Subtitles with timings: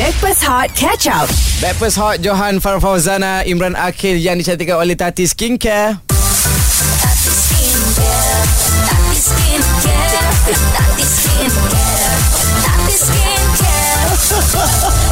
[0.00, 1.28] Backpass Hot Catch Up.
[1.60, 6.00] Backpast Hot Johan Farfauzana Imran Akhil yang dicantikkan oleh Tati Skincare.
[6.00, 8.40] Tati Skincare,
[8.88, 10.24] Tati Skincare,
[10.72, 12.16] Tati Skincare,
[12.64, 14.08] Tati Skincare.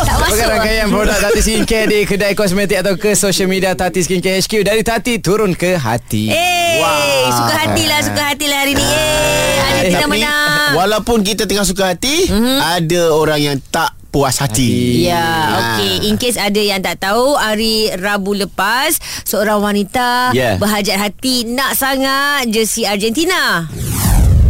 [0.09, 0.33] Tak masuk.
[0.33, 4.65] Bagi rangkaian produk Tati Skincare di kedai kosmetik atau ke social media Tati Skincare HQ
[4.65, 6.33] dari Tati turun ke hati.
[6.33, 7.29] Eh, Wah.
[7.29, 8.81] suka hatilah, suka hatilah hari ni.
[8.81, 10.71] Eh, ada Eh, tidak tapi menang.
[10.75, 12.57] Walaupun kita tengah suka hati mm-hmm.
[12.81, 15.47] Ada orang yang tak puas hati, Ya, Ah.
[15.77, 16.09] okey.
[16.09, 20.57] In case ada yang tak tahu, hari Rabu lepas, seorang wanita Yeah.
[20.57, 23.69] berhajat hati nak sangat jersey Argentina.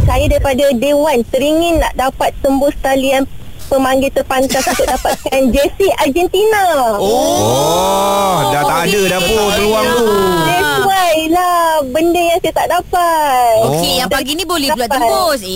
[0.01, 3.29] saya daripada day one teringin nak dapat tembus talian
[3.69, 6.97] pemanggil terpantas untuk dapatkan jersey Argentina.
[6.97, 10.09] Oh, dah tak ada dah pun peluang tu.
[10.41, 13.53] That's why lah benda yang saya tak dapat.
[13.67, 15.39] Okey, yang pagi ni boleh pula tembus.
[15.39, 15.53] Eh,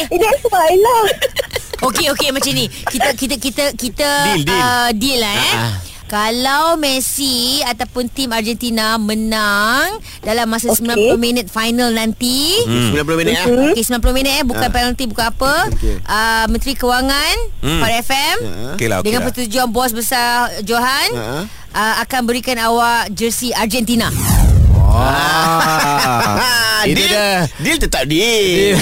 [0.00, 0.08] eh.
[0.08, 1.04] Eh, That's why lah.
[1.80, 2.66] Okey, okey macam ni.
[2.68, 4.52] Kita kita kita kita Deal, deal.
[4.54, 5.54] Uh, deal lah eh.
[5.54, 5.74] Ah.
[6.04, 11.14] Kalau Messi ataupun tim Argentina menang dalam masa Okey.
[11.14, 12.90] 90 minit final nanti, hmm.
[12.90, 14.74] 90 minit ya Okey 90 minit eh Bukan Ah.
[14.74, 16.02] penalti Bukan apa Okey.
[16.02, 17.78] uh, Menteri Kewangan hmm.
[17.78, 18.36] Pada FM
[18.74, 19.26] Okey lah, okey Dengan lah.
[19.30, 20.28] persetujuan bos besar
[20.60, 21.46] Johan Ah.
[21.70, 24.10] uh, Akan berikan awak Jersey Argentina
[24.90, 27.38] Ah, itu deal, dah.
[27.62, 28.74] deal tetap deal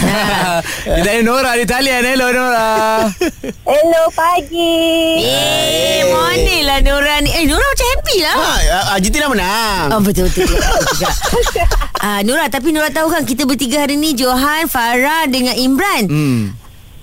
[0.98, 2.00] Kita ada Nora di talian.
[2.00, 3.04] Hello Nora.
[3.70, 5.20] Hello pagi.
[5.20, 10.32] Eh mana lah Nora ni Eh Nora macam happy lah ha, Argentina menang Oh betul
[10.32, 11.64] betul, betul, betul juga.
[12.00, 16.08] Ah Nora tapi Nora tahu kan kita bertiga hari ni Johan, Farah dengan Imran.
[16.08, 16.42] Hmm.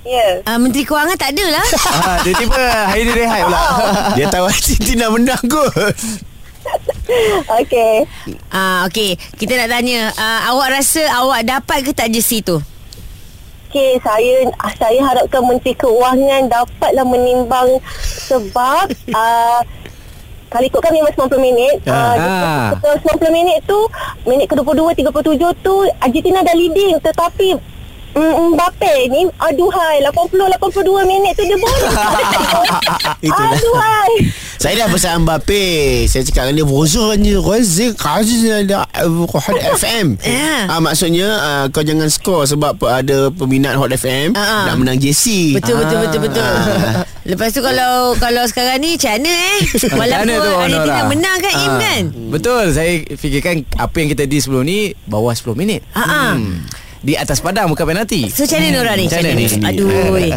[0.06, 0.42] Ya.
[0.42, 0.50] Yeah.
[0.50, 1.68] Ah Menteri Kewangan tak ada lah.
[1.90, 3.62] Ah, tiba-tiba hari ni rehat pula.
[4.18, 5.74] Dia tahu Argentina menang kot
[7.62, 8.06] Okay.
[8.50, 12.58] ah okey, kita nak tanya ah, awak rasa awak dapat ke tak jersey tu?
[13.70, 14.48] Okay, saya
[14.80, 17.84] saya harapkan Menteri Keuangan dapatlah menimbang
[18.24, 19.60] sebab uh,
[20.52, 22.72] kalau ikutkan memang 90 minit Ah.
[22.72, 23.76] uh, 90 minit tu
[24.24, 27.60] minit ke-22 37 tu Argentina dah leading tetapi
[28.16, 31.58] mm, Mbappe ni aduhai 80 82 minit tu dia
[33.26, 34.14] Itulah aduhai
[34.56, 35.64] Saya dah pesan Mbappe
[36.08, 40.66] Saya cakap dengan dia Bonjour ni Razik Aziz ada Hot FM Ya.
[40.68, 44.64] ah, Maksudnya ah, Kau jangan skor Sebab ada peminat Hot FM Ah, ah.
[44.68, 46.44] Nak menang JC Betul betul betul betul.
[46.44, 47.04] Ah.
[47.26, 49.58] Lepas tu kalau kalau sekarang ni macam mana eh?
[49.90, 51.10] Walaupun tu, Argentina Nora?
[51.10, 52.02] menang kan Im Ah, kan?
[52.30, 52.64] Betul.
[52.70, 54.78] Saya fikirkan apa yang kita di sebelum ni
[55.10, 55.82] bawah 10 minit.
[55.92, 56.34] Ah, ah.
[57.06, 58.34] Di atas padang bukan penalti.
[58.34, 59.06] So macam mana Nora ni?
[59.06, 59.46] Macam mana ni?
[59.46, 59.90] Aduh.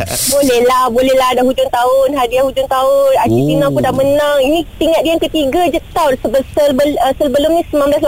[0.37, 3.73] boleh lah boleh lah dah hujung tahun hadiah hujung tahun Argentina Oh.
[3.73, 7.63] pun dah menang ini tingkat dia yang ketiga je tau Sebe- sebel, uh, sebelum ni
[7.67, 8.05] 1986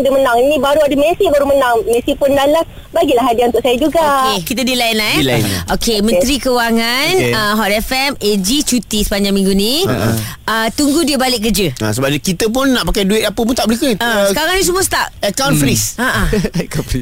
[0.00, 3.76] dia menang ini baru ada Messi baru menang Messi pun dalam bagilah hadiah untuk saya
[3.76, 5.20] juga Okey, kita di lah eh.
[5.20, 5.40] Di.
[5.70, 7.32] Okey, Menteri Kewangan Okey.
[7.32, 9.84] uh, Hot FM AG cuti sepanjang minggu ni.
[9.84, 11.76] Uh, tunggu dia balik kerja.
[11.78, 14.24] Ah, Sebab dia- kita pun Nak pakai duit apa pun Tak boleh ke Uh, Ah,
[14.26, 15.12] sekarang ni semua start.
[15.28, 16.26] Account freeze Ha ah.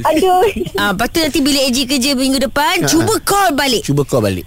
[0.04, 0.42] aduh
[0.80, 3.82] Ah, lepas tu nanti bila AG kerja minggu depan, cuba call balik.
[3.82, 4.44] Cuba kau balik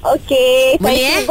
[0.00, 1.24] Okey, Boleh, saya eh?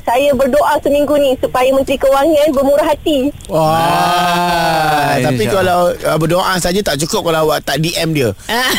[0.00, 3.30] Saya berdoa seminggu ni supaya Menteri Kewangan bermurah hati.
[3.46, 8.30] Wah, Tapi insya kalau uh, berdoa saja tak cukup kalau awak tak DM dia.
[8.46, 8.70] Ah.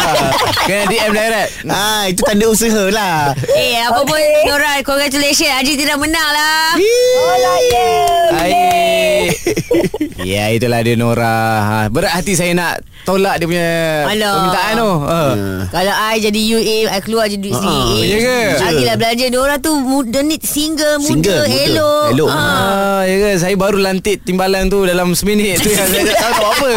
[0.68, 1.50] Kena DM direct.
[1.68, 3.36] Ah, itu tanda usaha lah.
[3.52, 4.48] eh, apa pun Okey.
[4.48, 5.52] Nora, congratulations.
[5.52, 6.72] Argentina menang lah.
[6.72, 8.75] Alah, yeah.
[9.26, 9.38] Baik.
[10.22, 11.38] ya, itulah dia Nora.
[11.58, 13.68] Ha, berat hati saya nak tolak dia punya
[14.04, 14.32] Alah.
[14.32, 14.90] permintaan tu.
[15.02, 15.20] Ha.
[15.68, 18.00] Kalau I jadi UA, I keluar je duit Ah, sendiri.
[18.04, 18.38] ya ke?
[18.60, 19.26] Lagilah belanja.
[19.28, 21.62] Nora tu muda ni single, muda, Single, muda.
[21.64, 22.06] elok.
[22.12, 22.28] Elok.
[22.28, 22.40] Ah.
[22.40, 23.30] Ah, ya ke?
[23.36, 26.68] Saya baru lantik timbalan tu dalam seminit tu yang saya tak tahu apa.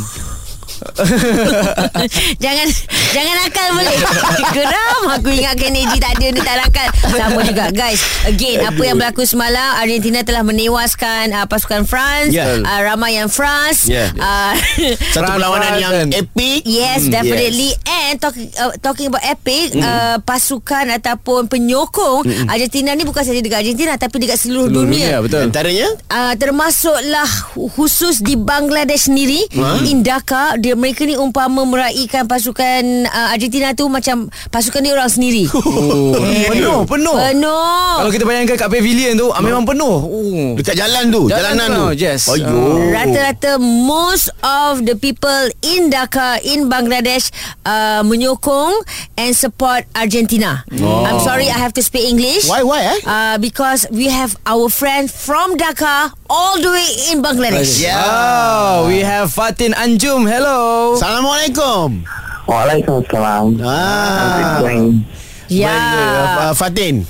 [2.45, 2.67] jangan
[3.11, 3.97] jangan nakal boleh.
[4.57, 6.89] Geram aku ingat Kennedy tak ada ni tak nakal.
[7.11, 8.01] Sama juga guys.
[8.25, 12.31] Again apa yang berlaku semalam Argentina telah menewaskan uh, pasukan France.
[12.31, 12.59] Ya.
[12.59, 13.87] Uh, ramai yang France.
[13.87, 14.11] Ya.
[14.13, 14.55] Uh,
[15.15, 17.71] Satu perlawanan yang epic Yes, Hmm, definitely.
[17.87, 23.63] And talking uh, talking about epic, uh, pasukan ataupun penyokong Argentina ni bukan saja dekat
[23.63, 25.19] Argentina tapi dekat seluruh, Seluruh dunia.
[25.19, 25.41] dunia, betul.
[25.43, 27.27] Antaranya Uh, termasuklah
[27.71, 29.47] khusus di Bangladesh sendiri
[29.85, 35.11] in Dhaka dia mereka ni umpama meraihkan pasukan uh, Argentina tu macam pasukan dia orang
[35.11, 35.47] sendiri.
[35.81, 36.13] Oh,
[36.51, 37.17] penuh, penuh.
[37.17, 37.97] Penuh.
[38.03, 39.97] Kalau kita bayangkan kat pavilion tu, ah, memang penuh.
[40.03, 40.49] Oh.
[40.59, 42.29] Dekat jalan tu Jalan Jalanan tu, tu yes.
[42.31, 47.31] Ayo Rata-rata most of the people in Dhaka in Bangladesh
[47.65, 48.75] uh, menyokong
[49.17, 50.63] and support Argentina.
[50.81, 51.07] Oh.
[51.07, 52.47] I'm sorry I have to speak English.
[52.47, 57.23] Why why eh Uh, because we have our friend from Dhaka all the way in
[57.25, 57.83] Bangladesh.
[57.83, 57.99] Yeah.
[57.99, 60.29] Oh, we have Fatin Anjum.
[60.29, 60.95] Hello.
[60.95, 62.07] Assalamualaikum
[62.51, 63.63] Waalaikumsalam.
[63.63, 64.59] Ah.
[64.61, 65.07] Going.
[65.07, 65.17] Uh,
[65.51, 66.55] Yeah.
[66.55, 67.03] Fatin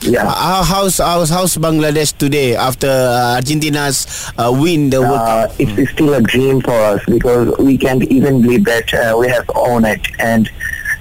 [0.00, 0.24] Yeah.
[0.24, 4.06] How, how's, how's, how's Bangladesh today after uh, Argentina's
[4.38, 5.60] uh, win the World Uh, Cup?
[5.60, 9.44] it's still a dream for us because we can't even believe that uh, we have
[9.54, 10.48] won it and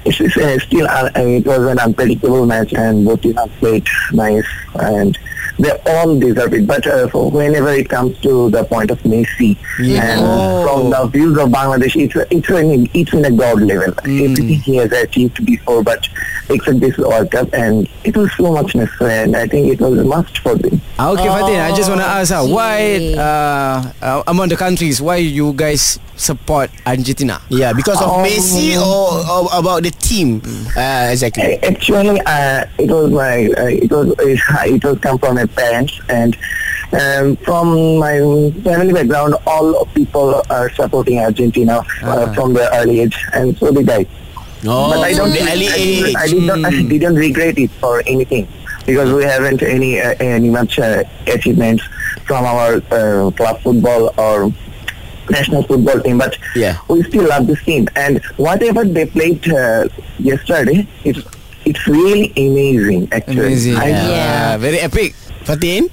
[0.04, 3.88] it's, it's, uh, still uh, it was an unpredictable match and both teams have played
[4.12, 4.48] nice
[4.82, 5.18] and
[5.60, 9.58] they all deserve it but uh, for whenever it comes to the point of Messi
[9.80, 10.20] and
[10.68, 14.76] from the views of Bangladesh it's it's in, it's in a god level everything he
[14.78, 16.08] has achieved before but
[16.50, 19.98] except this World Cup and it was so much necessary and I think it was
[19.98, 21.60] a must for them okay, Fatin.
[21.60, 26.00] I just want to ask, uh, why uh, uh, among the countries, why you guys
[26.16, 27.42] support Argentina?
[27.50, 28.24] Yeah, because of Oh.
[28.24, 30.42] Messi or, or about the team?
[30.78, 31.58] Uh, exactly.
[31.64, 36.38] Actually, uh, it was my uh, it was it was come from my parents and
[36.94, 38.18] um, from my
[38.64, 39.36] family background.
[39.48, 44.06] All people are supporting Argentina uh, from the early age, and so did I.
[44.68, 45.32] Oh, but I don't.
[45.32, 46.16] the I, early didn't- age.
[46.18, 46.66] I did not.
[46.66, 48.48] I didn't regret it for anything
[48.86, 51.84] because we haven't any uh, any much uh, achievements
[52.26, 54.52] from our uh, club football or
[55.30, 56.78] national football team, but Yeah.
[56.88, 57.88] we still love this team.
[57.96, 59.88] And whatever they played uh,
[60.20, 61.20] yesterday, it's
[61.66, 63.10] it's really amazing.
[63.12, 63.76] Actually, Amazing.
[63.78, 64.58] I, Yeah.
[64.58, 65.14] Very epic.
[65.46, 65.88] Fatin?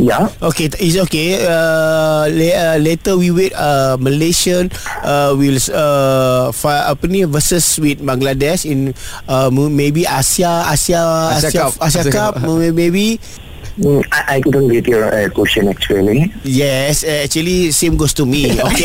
[0.00, 0.32] yeah.
[0.40, 1.44] Okay, it's okay.
[1.44, 3.52] Uh, la- uh, later we wait.
[3.52, 4.72] Uh, Malaysian
[5.04, 8.96] uh, will uh, fi- apa ni versus with Bangladesh in
[9.28, 11.04] uh, maybe Asia Asia
[11.36, 11.72] Asia Asia, Cup.
[11.84, 12.48] Asia, Asia Cup, Cup.
[12.48, 13.20] mo- maybe.
[13.80, 16.28] Mm, I, I couldn't get your uh, question actually.
[16.44, 18.52] Yes, uh, actually same goes to me.
[18.60, 18.84] Okay.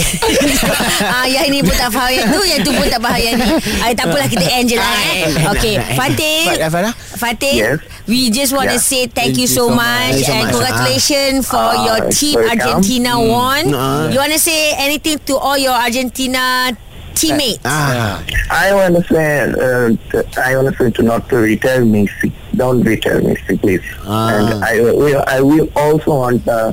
[1.11, 3.47] ah, yang ini pun tak faham yang tu Yang tu pun tak faham yang ni
[3.83, 5.27] ah, Tak apalah kita end je lah eh.
[5.51, 6.93] Okay Fatin Fat- Farah?
[6.95, 7.77] Fatin Yes.
[8.07, 8.87] We just want to Yeah.
[8.87, 10.53] say thank, you so much, Thank you so and much.
[10.55, 12.53] congratulations for Ah, your team welcome.
[12.55, 13.63] Argentina won.
[13.73, 14.07] Ah.
[14.07, 16.69] You want to say anything to all your Argentina
[17.17, 17.65] teammates?
[17.65, 18.21] Ah.
[18.47, 19.89] I want to say, uh,
[20.37, 22.29] I want to say to not to retire Messi.
[22.55, 23.83] Don't retire Messi, please.
[24.05, 24.29] Ah.
[24.35, 26.71] And I, we, I will also want, uh,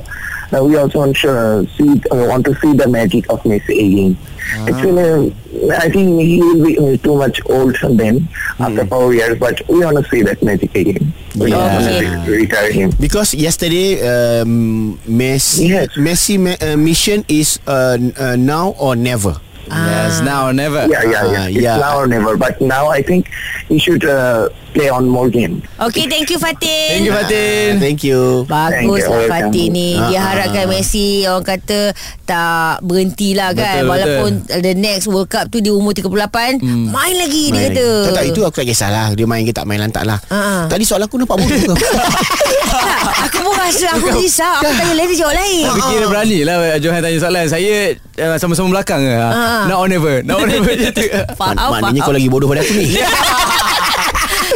[0.53, 3.73] uh, we also want to uh, see, uh, want to see the magic of Messi
[3.79, 4.17] again.
[4.67, 5.33] Actually,
[5.71, 8.27] I think he will be uh, too much old then
[8.59, 11.13] after four years, but we want to see that magic again.
[11.35, 12.91] We don't want to retire him.
[12.99, 15.95] Because yesterday, um, Messi, Yes.
[15.97, 19.39] Messi uh, mission is uh, uh, now or never.
[19.65, 20.85] Yes, now or never.
[20.91, 21.39] Yeah, yeah, yeah.
[21.39, 21.77] Ah, It's yeah.
[21.79, 22.35] now or never.
[22.37, 23.31] But now I think
[23.71, 25.61] he should uh, play on more games.
[25.79, 26.89] Okay, thank you Fatin.
[26.91, 27.69] Thank you, Fatin.
[27.77, 28.21] Thank you.
[28.43, 29.13] Thank Bagus you.
[29.13, 29.29] lah.
[29.29, 30.69] Fatin ni Dia Ah, harapkan ah.
[30.69, 31.79] Messi Orang kata
[32.23, 34.29] Tak berhenti lah kan Betul, Walaupun
[34.59, 37.65] the next World Cup tu Dia umur 38 Main lagi dia Main.
[37.69, 40.35] kata Tak, tak, itu aku tak kisahlah Dia main ke tak main lantak lah Ah,
[40.35, 40.61] ah.
[40.65, 41.67] Tadi soalan aku nampak bodoh ke?
[41.73, 46.37] tak, Aku pun rasa Aku risau Aku tanya lain Dia jawab lain Fikir dia berani
[46.41, 47.73] lah Johan tanya soalan Saya
[48.19, 49.13] uh, sama-sama belakang ke.
[49.67, 51.03] Now or never Now or never je tu
[51.33, 52.07] Faham, Mak- Maknanya faham.
[52.07, 52.87] kau lagi bodoh pada aku ni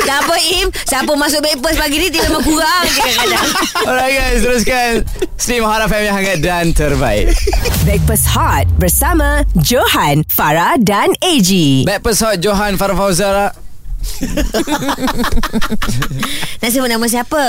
[0.08, 0.72] Tak apa Im?
[0.72, 3.48] Siapa masuk breakfast pagi ni Dia memang kurang je kadang-kadang.
[3.84, 4.92] Alright guys Teruskan.
[5.36, 7.36] Stream Hot FM yang hangat dan terbaik.
[7.84, 11.84] Breakfast Hot bersama Johan, Farah dan AG.
[11.84, 13.67] Backpast Hot Johan Farah Fauzara
[16.62, 17.44] Nak sebut nama siapa?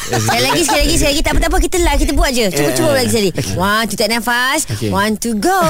[0.00, 1.22] Sekali lagi Sekali lagi Sekali lagi.
[1.22, 2.46] Tak apa-apa Kita live Kita buat je.
[2.50, 3.30] Cuba-cuba lagi sekali.
[3.54, 4.60] One two tarik nafas.
[4.66, 4.88] Okay.
[4.88, 5.60] One to go.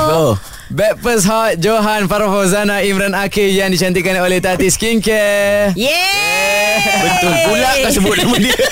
[0.70, 5.74] Backpast Hot Johan Farah Fauzana Imran Akil Yang dicantikkan oleh Tati Skincare.
[5.74, 8.56] Yeah Betul pula kau sebut nama dia.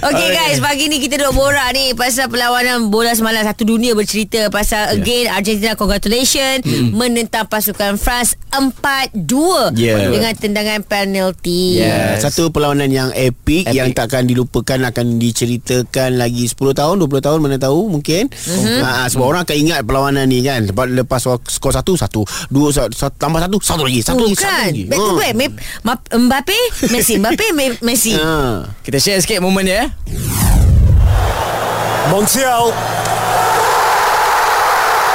[0.00, 3.40] Okay guys Pagi ni kita duduk borak ni Pasal perlawanan bola semalam.
[3.40, 6.64] Satu dunia bercerita Pasal again Argentina congratulations.
[6.90, 10.10] Menentang pasukan France 4-2 Yeah.
[10.20, 12.20] Dengan tendangan penalti Yes.
[12.20, 13.72] Satu perlawanan yang epic, Epic.
[13.72, 18.28] yang takkan dilupakan akan diceritakan lagi 10 tahun, 20 tahun mana tahu mungkin.
[18.28, 18.78] Mm-hmm.
[18.80, 20.62] Ha, sebab orang akan ingat perlawanan ni kan.
[20.62, 24.46] Lepas lepas skor satu satu, dua satu, satu tambah satu, satu lagi, satu lagi, satu
[24.46, 24.82] Bukan lagi.
[24.84, 26.58] Back to back Me- Ma- Mbappe
[26.88, 28.68] Messi Mbappe Me- Messi Ha.
[28.80, 29.88] Kita share sikit momen dia eh.
[32.08, 32.74] Montiel.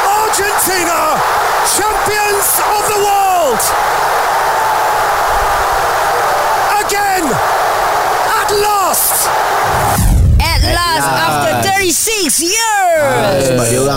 [0.06, 1.00] Argentina,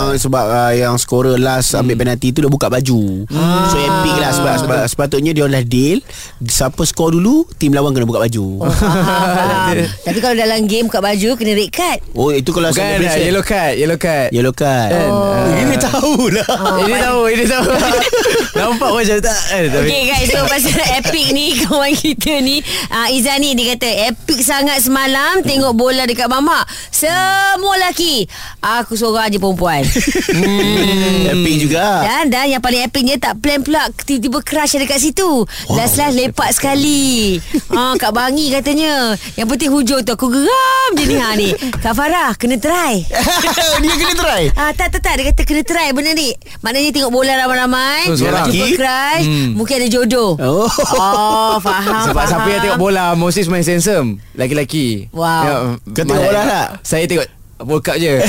[0.09, 3.29] orang sebab uh, yang scorer last ambil penalti tu dah buka baju.
[3.69, 6.01] So epic lah sebab, sebab sepatutnya dia orang dah deal
[6.41, 8.65] siapa skor dulu tim lawan kena buka baju.
[8.65, 9.77] Faham.
[10.09, 13.21] Tapi kalau dalam game Buka baju Kena red card Oh itu kalau Bukan celebration.
[13.21, 14.91] uh, yellow card Yellow card Yellow card.
[15.09, 15.45] Oh.
[15.49, 16.47] Ini tahu lah.
[16.85, 17.65] Ini tahu Ini tahu
[18.55, 23.41] Nampak macam tak eh, Okay guys So pasal epic ni Kawan kita ni uh, Izzan
[23.41, 28.25] ni Dia kata Epic sangat semalam Tengok bola dekat mamak Semua lelaki
[28.61, 31.29] Aku seorang je perempuan Hmm.
[31.33, 31.85] Epic juga.
[32.01, 35.95] Dan dan yang paling epic dia tak plan pula Tiba-tiba crush ada kat situ Last
[35.95, 37.37] last lepak sekali
[37.69, 41.93] ha, Kak Bangi katanya Yang penting hujung tu Aku geram je ni ha, ni Kak
[41.93, 43.03] Farah kena try
[43.79, 44.43] dia kena try.
[44.53, 45.13] Ah, tak, tak, tak.
[45.17, 46.35] Dia kata kena try benda ni.
[46.59, 48.11] Maknanya tengok bola ramai-ramai.
[48.11, 48.15] Oh.
[48.15, 48.75] Jumpa Lelaki?
[48.75, 49.25] crush.
[49.55, 50.31] Mungkin ada jodoh.
[50.37, 50.67] Oh.
[50.93, 52.29] Oh, faham, Sebab faham.
[52.29, 55.43] siapa yang tengok bola Moses main handsome Laki-laki Wow.
[55.43, 55.53] Ya,
[55.91, 56.67] Kau tengok bola tak?
[56.83, 57.25] Saya tengok
[57.59, 58.19] World Cup je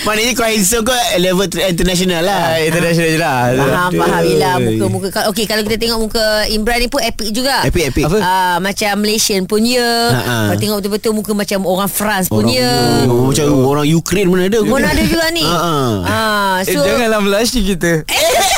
[0.00, 2.56] Maknanya kau handsome kau level ter- international lah.
[2.56, 4.22] Ah, International je lah Faham, faham.
[4.24, 4.88] Yelah, Aduh.
[4.88, 5.20] muka-muka.
[5.28, 7.60] Okey, kalau kita tengok muka Imran ni pun epic juga.
[7.62, 8.04] Epic epic.
[8.08, 8.18] Apa?
[8.18, 9.84] Ah, macam Malaysian punya.
[10.10, 10.36] Ha-ha.
[10.48, 12.68] Kalau tengok betul-betul muka macam orang France punya.
[13.04, 14.60] Oh, macam orang Ukraine mana ada.
[14.62, 15.44] Pun ada juga ni.
[15.44, 18.02] Ah, Eh, so janganlah blush kita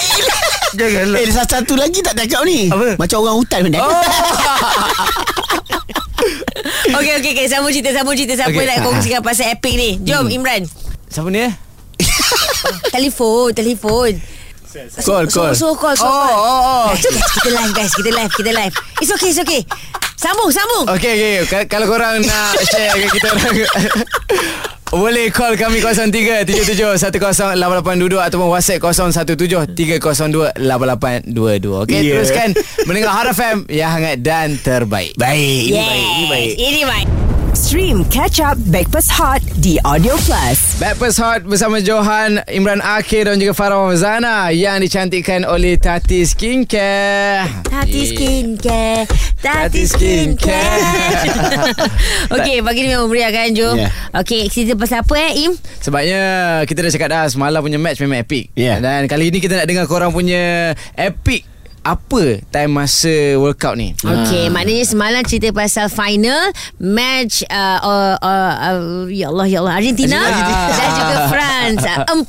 [0.78, 2.70] Janganlah Eh, satu, satu lagi tak cakap ni.
[2.70, 2.96] Apa?
[2.96, 3.78] Macam orang hutan benda.
[3.78, 3.90] Oh.
[6.92, 8.66] Okey okey okey sambung cerita sambung cerita siapa okay.
[8.66, 9.90] nak kongsikan pasal epic ni.
[10.02, 10.62] Jom Imran.
[11.08, 11.52] Siapa ni eh
[12.94, 14.12] Telefon, telefon.
[15.04, 15.52] Call, so, call.
[15.52, 16.32] So, so call, so Oh, call.
[16.32, 16.86] oh, oh.
[16.96, 18.74] Guys, guys, kita live guys, kita live, kita live.
[19.04, 19.60] It's okay, it's okay.
[20.16, 20.88] Sambung, sambung.
[20.88, 23.52] Okey okey Ka- kalau korang nak share dengan kita orang
[24.92, 30.52] boleh call kami 0377108822 ataupun WhatsApp 0173028822.
[31.82, 32.18] Okey, Yeah.
[32.20, 32.52] teruskan
[32.84, 35.16] mendengar Hot FM yang hangat dan terbaik.
[35.16, 36.52] Baik, ini Yes, baik, ini baik.
[36.60, 37.31] Ini baik.
[37.52, 40.80] Stream Catch Up Backpass Hot di Audio Plus.
[40.80, 47.44] Backpast Hot bersama Johan, Imran Akhir dan juga Farah Mauzana yang dicantikkan oleh Tati Skincare.
[47.68, 49.04] Tati skincare
[49.36, 50.80] Tati Tati skincare.
[52.40, 53.92] Okey Pagi ni memang meriah kan Jom Yeah.
[54.16, 56.22] Okey cerita pasal apa eh Im Sebabnya
[56.64, 58.48] kita dah cakap dah semalam punya match memang epic.
[58.56, 58.80] Yeah.
[58.80, 61.51] Dan kali ini kita nak dengar korang punya epic
[61.82, 63.90] apa time masa World Cup ni.
[64.00, 69.82] Okey, maknanya semalam cerita pasal final match uh, uh, uh, uh, ya Allah ya Allah
[69.82, 70.66] Argentina, Argentina.
[70.70, 72.22] dan juga France uh,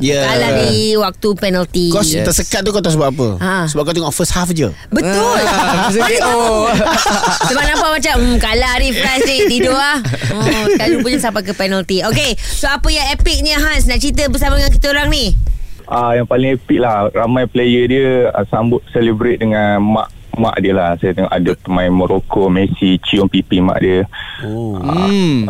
[0.00, 0.24] Yeah.
[0.24, 1.86] kalah di waktu penalti.
[1.92, 2.24] Kau Yes.
[2.24, 3.28] tersekat tu kau tahu sebab apa?
[3.38, 3.56] Ha.
[3.68, 4.72] Sebab kau tengok first half je.
[4.88, 5.36] Betul.
[5.44, 6.72] Ah, KO.
[7.48, 9.98] Sebab nampak macam hmm, Kalah ni France ni Tidur lah
[10.32, 14.56] oh, Sekali rupanya sampai ke penalti Okay So apa yang epicnya Hans Nak cerita bersama
[14.56, 15.36] dengan kita orang ni
[15.88, 20.70] Ah yang paling epic lah ramai player dia uh, sambut celebrate dengan mak mak dia
[20.70, 24.04] lah saya tengok ada pemain Morocco Messi cium pipi mak dia
[24.44, 24.76] Oh.
[24.78, 25.48] Hmm.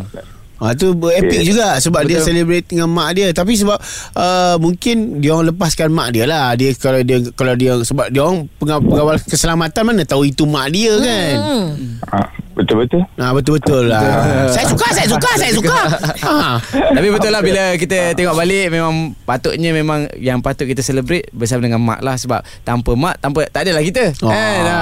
[0.59, 1.47] Ha, tu epic Okay.
[1.47, 2.26] juga sebab dia Betul.
[2.26, 3.78] celebrate dengan mak dia tapi sebab
[4.14, 8.26] uh, mungkin dia orang lepaskan mak dia lah dia kalau dia kalau dia sebab dia
[8.26, 11.66] orang pengaw- pengawal keselamatan mana tahu itu mak dia kan hmm.
[12.11, 12.26] ah,
[12.59, 14.03] betul-betul Ha betul-betul lah.
[14.50, 15.79] saya suka, saya suka, saya suka.
[16.19, 16.59] Ha.
[16.69, 21.62] Tapi betul lah bila kita tengok balik memang patutnya memang yang patut kita celebrate bersama
[21.62, 24.11] dengan mak lah sebab tanpa mak tanpa tak adalah kita.
[24.21, 24.61] Oh, Kan?
[24.61, 24.79] Ha.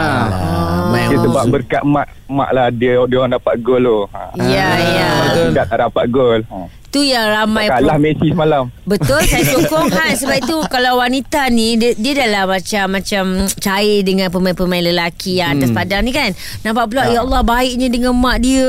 [0.88, 1.52] alah, dia sebab memang.
[1.52, 4.20] berkat mak mak lah dia dia orang dapat gol tu ha.
[4.40, 5.08] Ya ya
[5.52, 6.56] tidak tak dapat gol ha.
[6.86, 8.64] Tu yang ramai kalah pro- Messi semalam.
[8.82, 9.88] Betul saya sokong.
[9.88, 13.24] Hans Sebab itu Kalau wanita ni Dia, dia dah lah macam Macam
[13.56, 16.30] cair Dengan pemain-pemain lelaki Yang atas padang ni kan.
[16.62, 17.20] Nampak pula Ya.
[17.20, 18.66] Allah baiknya dengan mak dia.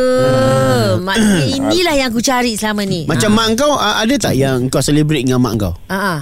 [0.97, 3.03] Maknanya inilah yang aku cari selama ni.
[3.05, 5.73] Macam mak kau uh, ada tak yang kau celebrate dengan mak kau?
[5.87, 6.19] Ah, ah.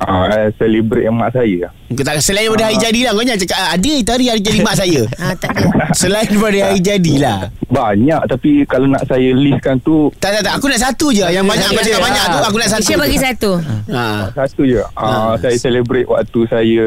[0.00, 1.66] ah, I celebrate yang mak saya.
[1.66, 1.72] tak
[2.18, 4.74] selain daripada hari jadi lah Kau jangan cakap "Ah, Ada itu hari hari jadi mak
[4.74, 5.64] saya Ah, tak ada.
[5.92, 10.52] Selain daripada hari jadi lah Banyak tapi kalau nak saya listkan tu Tak tak tak
[10.54, 12.96] Aku nak satu je Yang banyak kau cakap banyak tu Aku nak satu je.
[12.96, 13.50] bagi satu.
[13.88, 14.28] ha.
[14.32, 14.80] satu je.
[14.92, 16.84] Uh, saya celebrate waktu saya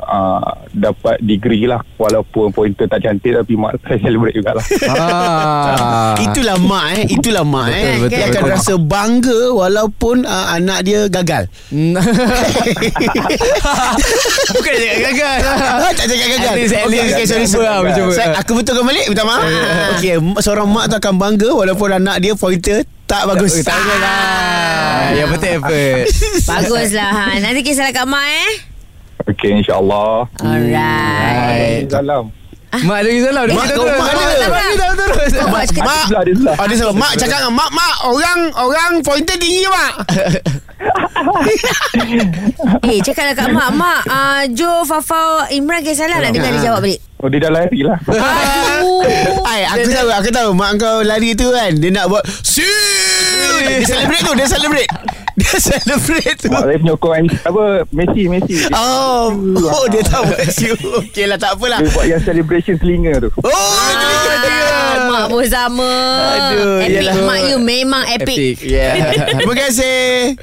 [0.00, 1.80] uh, dapat degree lah.
[1.94, 4.62] Walaupun pointer tak cantik tapi mak saya celebrate jugalah.
[4.86, 6.14] ah.
[6.18, 8.52] Itulah mak eh Itulah mak eh Betul, betul, Dia akan betul.
[8.52, 11.42] rasa bangga Walaupun uh, anak dia gagal
[14.44, 15.38] Bukan cakap gagal
[15.82, 17.64] Ah, tak cakap gagal At least- at least okey, sorry, sorry.
[17.64, 18.10] lah, cuba.
[18.10, 19.46] Saya, Aku betulkan balik Minta maaf
[19.94, 23.98] Okey, m- Seorang mak tu akan bangga Walaupun anak dia pointer Tak bagus Tak bagus
[23.98, 26.04] lah Yang penting effort
[26.42, 27.36] Baguslah Han.
[27.40, 28.52] Nanti kisah kat mak eh.
[29.24, 30.26] Okey insyaAllah.
[30.36, 31.86] Alright.
[31.86, 32.34] Salam.
[32.72, 34.00] Mak ada salah Dia Mak kita kau terus.
[34.00, 34.24] mak ada.
[34.72, 35.28] Kita terus
[35.76, 36.08] Mak.
[36.56, 39.92] Oh dia salah Mak cakap dengan Mak mak Orang Orang pointer tinggi mak
[42.90, 43.70] eh cakaplah kat mak.
[43.70, 46.98] Mak, uh, Jo, Fafau, Imran kisah salah nak dengar dia jawab balik.
[47.22, 47.94] Oh dia dah lari lah.
[49.46, 52.66] Ay, aku tahu Aku tahu Mak kau lari tu kan Dia nak buat Si
[53.62, 54.90] Dia celebrate tu Dia celebrate
[55.42, 58.54] Dia celebrate tu mak saya penyokong apa Messi Messi.
[58.70, 60.30] Oh Oh dia tahu
[61.02, 63.30] Okey lah tak apalah Dia buat yang celebration telinga tu.
[63.42, 65.90] Oh Ah, mak pun sama.
[66.30, 67.14] Aduh, epic yelah.
[67.26, 68.38] mak you memang epic.
[68.38, 69.34] Epic Yeah.
[69.34, 70.36] terima kasih.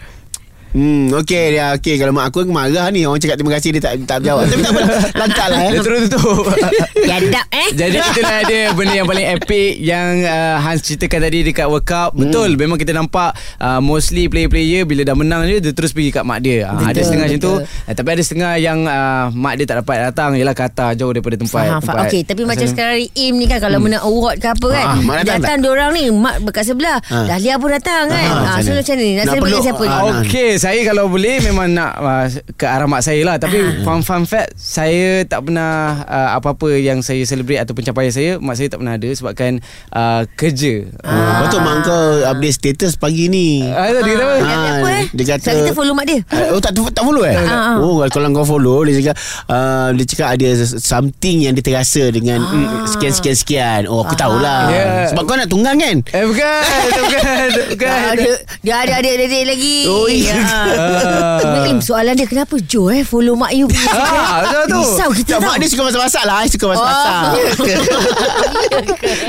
[0.70, 3.82] Hmm, okey ya, okey kalau mak aku aku marah ni orang cakap terima kasih dia
[3.82, 4.46] tak tak jawab.
[4.46, 4.82] Tapi tak apa.
[5.18, 5.72] Lantak lah eh.
[5.72, 6.46] Dia terus tutup
[7.10, 7.70] Yadap eh.
[7.74, 12.14] Jadi itulah dia benda yang paling epic yang uh, Hans ceritakan tadi dekat World Cup.
[12.14, 12.22] Hmm.
[12.22, 16.22] Betul, memang kita nampak uh, mostly player-player bila dah menang je dia terus pergi kat
[16.22, 16.70] mak dia.
[16.70, 19.96] Uh, ada setengah macam tu, uh, tapi ada setengah yang uh, mak dia tak dapat
[20.06, 21.66] datang ialah kata jauh daripada tempat.
[21.66, 21.98] Faham, faham.
[21.98, 24.86] tempat Okey, tapi macam sekarang ni Im ni kan kalau menang award ke apa kan.
[24.86, 27.02] Ah, datang datang diorang ni mak dekat sebelah.
[27.10, 27.26] Ah.
[27.26, 28.28] Dahlia pun datang kan.
[28.30, 29.18] Ah, Ah, so macam ni.
[29.18, 29.46] Nak Nak siapa
[29.82, 29.90] ni?
[29.90, 30.22] ah, nak.
[30.22, 33.40] Okey, saya kalau boleh memang nak uh, ke arah mak saya lah.
[33.40, 33.82] Tapi Ah.
[33.88, 38.60] fun fun fact, saya tak pernah uh, apa-apa yang saya celebrate atau pencapaian saya, mak
[38.60, 39.64] saya tak pernah ada sebabkan
[39.96, 40.86] uh, kerja.
[41.02, 41.48] Ah.
[41.48, 43.64] Betul mak kau update status pagi ni.
[43.64, 44.36] Ah, dia kata apa?
[44.36, 45.06] Dia kata apa eh?
[45.16, 46.20] Dia kata kita follow mak dia.
[46.28, 47.36] Ah, Oh tak tak follow eh?
[47.40, 47.76] Ah, ah.
[47.80, 49.16] Oh kalau kau follow dia cakap
[49.48, 53.82] uh, dia cakap ada something yang dia terasa dengan mm, sekian sekian sekian.
[53.88, 54.68] Oh aku tahulah.
[54.68, 55.08] Yeah.
[55.16, 56.04] Sebab kau nak tunggang kan?
[56.12, 56.62] Eh bukan,
[57.00, 57.88] bukan, bukan.
[57.88, 59.78] Ah, dia, dia ada adik-adik lagi.
[59.88, 60.49] Oh, iya.
[60.50, 61.66] Ya.
[61.66, 64.76] Im, soalan dia kenapa Jo eh follow mak you punya Ah, tu.
[64.76, 66.36] Risau kita Tak, mak dia suka masak-masak lah.
[66.42, 67.14] I suka masak-masak.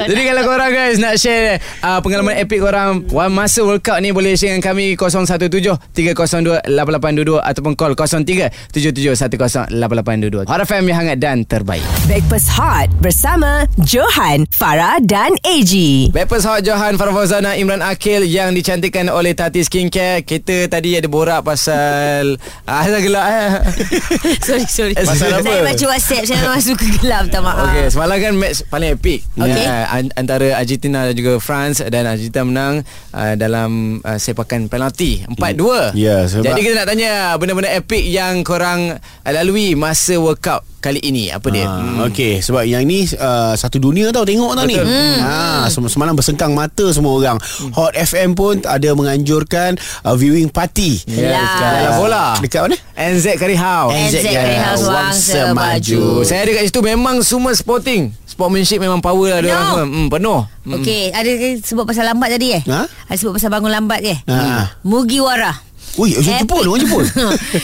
[0.11, 4.11] Jadi kalau korang guys nak share uh, pengalaman epic korang one masa World Cup ni
[4.11, 10.47] boleh share dengan kami 017-302-8822 ataupun call 03-7710-8822.
[10.47, 11.83] Hot FM yang hangat dan terbaik.
[12.07, 15.73] Breakfast Hot bersama Johan, Farah dan AG.
[16.11, 20.23] Breakfast Hot Johan Farah Fauzana Imran Akil yang dicantikkan oleh Tati Skincare.
[20.23, 23.50] Kita tadi ada borak pasal ah dah gelap eh.
[24.47, 25.43] Sorry sorry Pasal apa?
[25.43, 29.21] Saya baca WhatsApp Saya memang suka gelap Minta maaf Okey, semalam kan match paling epic.
[29.35, 29.64] Okey.
[29.64, 32.75] Uh, an- antara Argentina dan juga France dan Argentina menang
[33.11, 35.93] uh, dalam uh, sepakan penalti 4-2.
[35.95, 40.99] Ya, sebab- Jadi kita nak tanya benda-benda epic yang korang lalui masa World Cup kali
[40.99, 41.28] ini.
[41.28, 41.64] Apa dia?
[41.64, 44.75] Ah, Okey sebab yang ni uh, satu dunia tau tengok tau ni.
[44.75, 45.21] Betul.
[45.21, 47.36] Ha sem- semalam bersengkang mata semua orang.
[47.71, 51.04] Hot FM pun ada menganjurkan uh, viewing party.
[51.04, 51.58] Yes, Lah.
[51.60, 52.25] dalam bola.
[52.38, 52.76] Dekat mana?
[52.93, 53.93] NZ Curry House.
[53.93, 56.00] NZ Curry House Wang Semaju.
[56.23, 58.08] Saya ada kat situ memang semua sporting.
[58.25, 59.76] Sportmanship memang power lah dia orang Penuh.
[59.76, 59.84] semua.
[59.90, 60.40] Hmm, penuh.
[60.60, 60.75] Hmm.
[60.76, 62.84] Okey Ada sebut pasal lambat tadi eh Ha?
[63.10, 64.80] Ada sebut pasal bangun lambat ke Ha.
[64.80, 65.52] Mugiwara
[66.00, 67.04] Ui, orang Jepun, orang Jepun.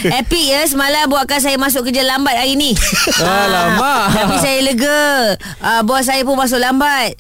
[0.04, 2.76] Epic ya Semalam buatkan saya masuk kerja lambat hari ni
[3.22, 4.12] Alamak.
[4.12, 5.00] Tapi saya lega
[5.58, 7.16] uh, Bos saya pun masuk lambat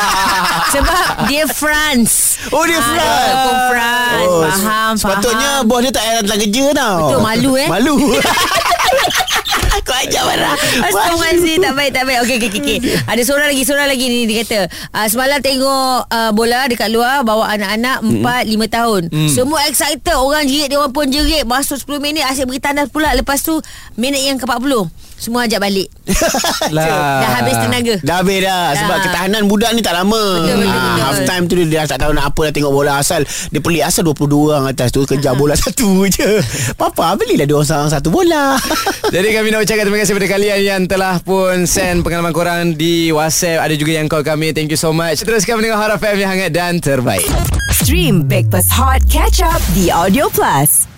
[0.74, 3.22] Sebab dia France Oh, dia Ah, France.
[3.22, 5.68] Dia pun France Oh, Faham Sepatutnya faham.
[5.68, 6.98] bos dia tak payah datang kerja tau.
[7.08, 7.68] Betul, malu, eh?
[7.70, 7.96] Malu.
[9.80, 10.54] Kau ajak marah.
[10.84, 12.18] Astaghfirullahaladzim Tak baik tak baik.
[12.22, 14.60] Okey okey okey Ada seorang lagi Seorang lagi ni Dia kata
[14.92, 19.02] uh, Semalam tengok uh, Bola dekat luar Bawa anak-anak 4 5 tahun.
[19.26, 20.14] Semua excited.
[20.14, 21.48] Orang jerit Dia orang pun jerit.
[21.48, 23.10] Masuk 10 minit Asyik beri tandas pula.
[23.16, 23.58] Lepas tu
[23.96, 24.86] Minit yang ke-40
[25.22, 25.86] Semua ajak balik
[26.76, 27.22] Lah.
[27.22, 29.04] Dah habis tenaga Dah habis dah Sebab Dah.
[29.06, 30.98] ketahanan budak ni tak lama Betul, betul, betul.
[30.98, 33.86] Half time tu dia, dia tak tahu nak apa Dah tengok bola Asal Dia pelik
[33.86, 36.42] asal 22 orang atas tu Kejar bola satu je
[36.74, 38.58] Papa belilah dua orang satu bola
[39.14, 43.12] Jadi kami nak ucapkan terima kasih kepada kalian yang telah pun send pengalaman korang di
[43.12, 43.60] WhatsApp.
[43.60, 44.56] Ada juga yang call kami.
[44.56, 45.20] Thank you so much.
[45.20, 47.28] Teruskan mendengar Hot FM yang hangat dan terbaik.
[47.76, 50.91] Stream Breakfast Hot Catch Up di Audio Plus.